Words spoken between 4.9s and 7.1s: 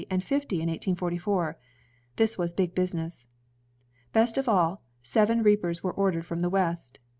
seven reapers were ordered from the West.